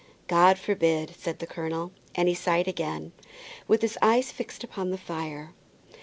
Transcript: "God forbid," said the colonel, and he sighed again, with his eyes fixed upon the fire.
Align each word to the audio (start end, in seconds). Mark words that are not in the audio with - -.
"God 0.25 0.57
forbid," 0.57 1.13
said 1.15 1.37
the 1.37 1.45
colonel, 1.45 1.91
and 2.15 2.27
he 2.27 2.33
sighed 2.33 2.67
again, 2.67 3.11
with 3.67 3.83
his 3.83 3.99
eyes 4.01 4.31
fixed 4.31 4.63
upon 4.63 4.89
the 4.89 4.97
fire. 4.97 5.53